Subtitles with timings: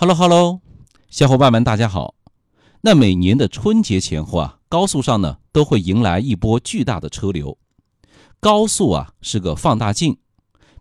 [0.00, 0.60] Hello Hello，
[1.10, 2.14] 小伙伴们，大家好。
[2.82, 7.58] 那每年的春节前后啊，高速上呢都会迎来一波巨大的车流。
[8.38, 10.18] 高速啊是个放大镜，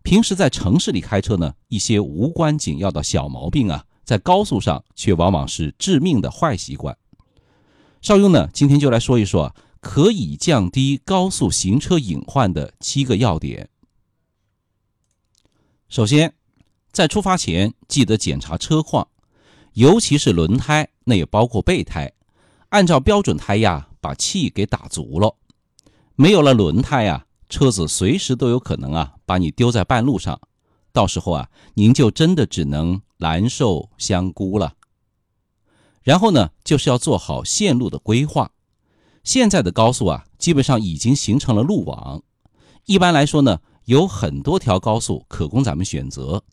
[0.03, 6.95] 平时在城市里开车呢，一些无关紧要的小毛病啊，在高速上却往往是致命的坏习惯。
[8.03, 13.67] 邵雍呢，今天就来说一说可以降低高速行车隐患的七个要点。
[15.89, 16.35] 首先，
[16.91, 19.07] 在出发前记得检查车况，
[19.77, 22.11] 尤其是轮胎，那也包括备胎，
[22.69, 25.35] 按照标准胎压把气给打足了。
[26.15, 30.41] 没有了轮胎呀，车子随时都有可能啊把你丢在半路上，
[30.91, 34.73] 到时候啊您就真的只能难受香菇了。
[36.01, 38.49] 然后呢，就是要做好线路的规划。
[39.23, 42.23] 现在的高速啊，基本上已经形成了路网，
[42.85, 46.43] 一般来说呢，有很多条高速可供咱们选择。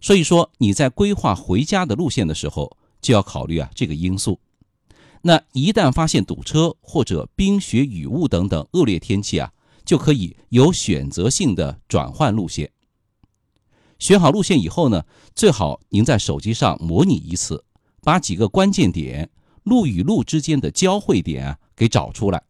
[0.00, 4.38] 所以说你在规划回家的路线的时候，就要考虑啊这个因素。
[5.22, 9.52] 那一旦发现堵车或者冰雪雨雾等等恶劣天气啊，
[9.84, 12.70] 就可以有选择性的转换路线。
[13.98, 17.64] 选好路线以后呢，最好您在手机上模拟一次，
[18.02, 19.28] 把几个关键点、
[19.64, 22.44] 路与路之间的交汇点啊给找出来，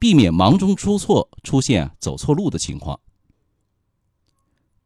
[0.00, 2.98] 避免忙中出错，出现走错路的情况。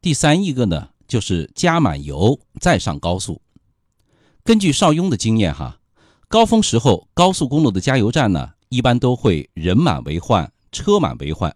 [0.01, 0.90] 第三一个呢。
[1.11, 3.41] 就是加满油再上高速。
[4.45, 5.81] 根据邵雍的经验，哈，
[6.29, 11.53] 高峰时候高速公路的加油站呢，一般都会人满为患，车满为患。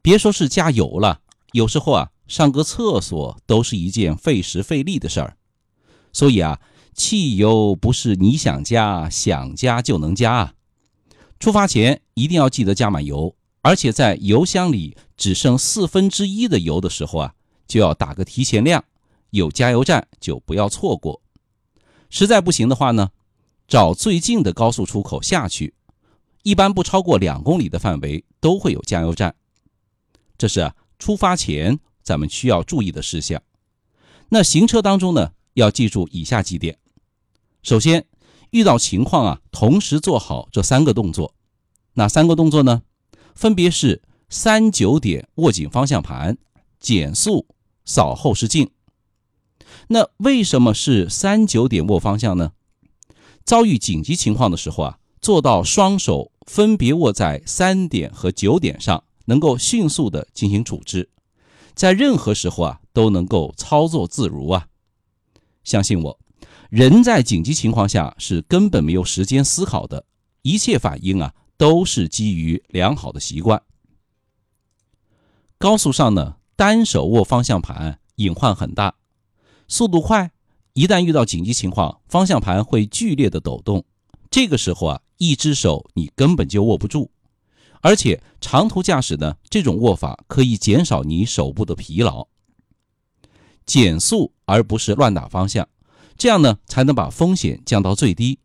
[0.00, 5.36] 别说是加油了，有时候啊，上个厕所都是一件费时费力的事儿。
[6.12, 6.60] 所以啊，
[6.94, 10.54] 汽油不是你想加想加就能加啊。
[11.40, 17.34] 出发前一定要记得加满油，而且在油箱里只剩四分之一的油的时候啊。
[17.70, 18.84] 就要打个提前量，
[19.30, 21.22] 有加油站就不要错过。
[22.10, 23.10] 实在不行的话呢，
[23.68, 25.72] 找最近的高速出口下去，
[26.42, 29.36] 一般不超过两公里的范围都会有加油站。
[30.36, 33.40] 这是啊出发前咱们需要注意的事项。
[34.30, 36.76] 那行车当中呢，要记住以下几点：
[37.62, 38.04] 首先，
[38.50, 41.36] 遇到情况啊，同时做好这三个动作。
[41.94, 42.82] 哪三个动作呢？
[43.36, 46.36] 分别是三九点握紧方向盘，
[46.80, 47.46] 减速。
[47.90, 48.70] 扫后视镜。
[49.88, 52.52] 那为什么是三九点握方向呢？
[53.44, 61.10] 遭遇紧急情况的时候啊，做到双手分别握在三点和九点上，能够迅速的进行处置，
[61.74, 64.68] 在任何时候啊都能够操作自如啊。
[65.64, 66.20] 相信我，
[66.70, 70.06] 人在紧急情况下是根本没有时间思考的，
[70.42, 73.60] 一切反应啊都是基于良好的习惯。
[75.58, 76.36] 高速上呢？
[76.60, 78.96] 单手握方向盘隐患很大，
[79.66, 80.30] 速度快，
[80.74, 83.82] 一旦遇到紧急情况，方向盘会剧烈的抖动。
[84.30, 87.10] 这个时候啊，一只手你根本就握不住。
[87.80, 92.28] 而且长途驾驶呢，这种握法可以减少你手部的疲劳。
[93.64, 95.66] 减速而不是乱打方向，
[96.18, 98.38] 这样呢才能把风险降到最低。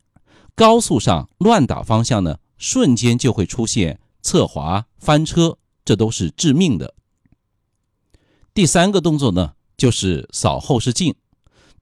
[0.55, 6.93] 高速上乱打方向呢，瞬间就会出现侧滑、翻车，这都是致命的。
[8.55, 11.13] 第三个动作呢，就是扫后视镜，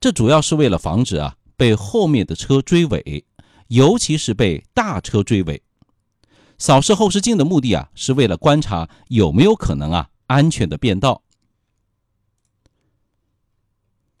[0.00, 3.24] 这主要是为了防止啊被后面的车追尾，
[3.68, 5.62] 尤其是被大车追尾。
[6.58, 11.22] 扫视后视镜的目的啊，是为了观察有没有可能啊安全的变道。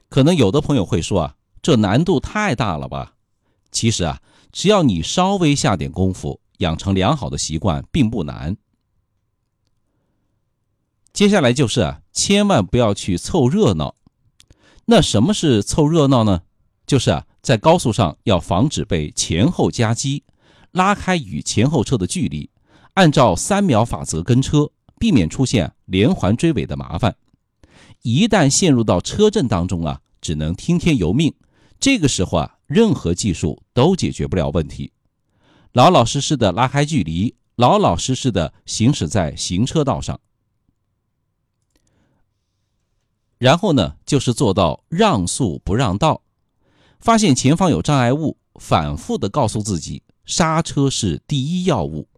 [0.08, 3.14] 可能有的朋友会说啊，这难度太大了吧？
[3.72, 4.22] 其实啊，
[4.52, 8.56] 只要你稍微下点功夫，养成良好的习惯，并不难。
[11.14, 13.94] 接下来就是啊，千万不要去凑热闹。
[14.86, 16.42] 那什么是凑热闹呢？
[16.88, 20.24] 就是啊，在高速上要防止被前后夹击，
[20.72, 22.50] 拉开与前后车的距离，
[22.94, 27.14] 按照三秒法则跟车，避免出现连环追尾的麻烦。
[28.02, 31.32] 一旦陷入到车阵当中啊，只能听天由命。
[31.78, 34.90] 这个时候啊，任何技术都解决不了问题。
[35.74, 40.18] 老老实实的拉开距离，老老实实的行驶在行车道上。
[43.44, 46.22] 然后呢，就是做到让速不让道。
[46.98, 52.08] 发现前方有障碍物，反复的告诉自己，刹车是第一要务。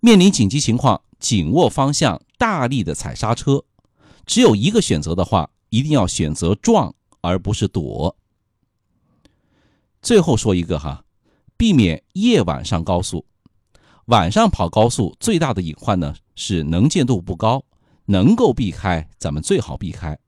[0.00, 3.62] 面临紧急情况，紧握方向，大力的踩刹车。
[4.24, 8.16] 只有一个选择的话，一定要选择撞，而不是躲。
[10.00, 11.04] 最后说一个哈，
[11.58, 13.26] 避免夜晚上高速。
[14.06, 17.62] 晚上跑高速最大的隐患呢，是能见度不高。
[18.06, 20.18] 能够避开，咱们最好避开。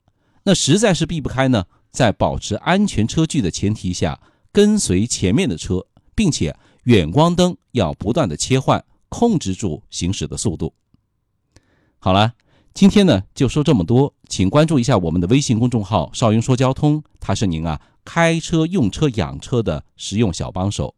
[0.44, 4.20] 那实在是避不开呢，在保持安全车距的前提下，
[4.52, 6.54] 跟随前面的车，并且
[6.84, 10.74] 远光灯要不断的切换，控制住行驶的速度。
[11.98, 12.34] 好了，
[12.74, 20.94] 今天呢就说这么多，请关注一下我们的微信公众号“少云说交通”，它是您啊开车、用车、养车的实用小帮手。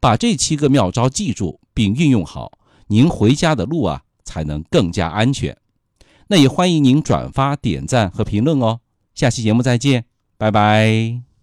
[0.00, 5.56] 把这七个妙招记住并运用好，您回家的路啊才能更加安全。
[6.28, 8.80] 那也欢迎您转发、点赞和评论哦。
[9.14, 10.04] 下期节目再见，
[10.38, 11.33] 拜拜。